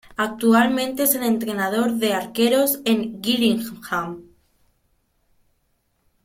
Actualmente 0.17 1.03
es 1.03 1.13
el 1.13 1.21
entrenador 1.21 1.91
de 1.91 2.15
arqueros 2.15 2.79
en 2.85 3.21
Gillingham. 3.21 4.23